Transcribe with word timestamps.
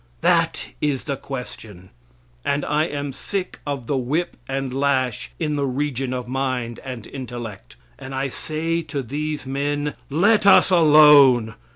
That 0.21 0.69
is 0.81 1.03
the 1.03 1.15
question. 1.15 1.91
And 2.43 2.65
I 2.65 2.85
am 2.85 3.13
sick 3.13 3.59
of 3.67 3.85
the 3.85 3.95
whip 3.97 4.35
and 4.47 4.73
lash 4.73 5.29
in 5.37 5.57
the 5.57 5.67
region 5.67 6.11
of 6.11 6.27
mind 6.27 6.79
and 6.83 7.05
intellect. 7.05 7.75
And 7.99 8.15
I 8.15 8.29
say 8.29 8.81
to 8.81 9.03
these 9.03 9.45
men, 9.45 9.93
"Let 10.09 10.47
us 10.47 10.71
alone. 10.71 11.53